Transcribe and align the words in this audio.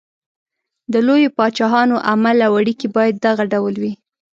د 0.93 0.95
لویو 1.07 1.33
پاچاهانو 1.37 1.95
عمل 2.09 2.37
او 2.47 2.51
اړېکې 2.59 2.87
باید 2.95 3.15
دغه 3.25 3.43
ډول 3.53 3.75
وي. 3.81 3.93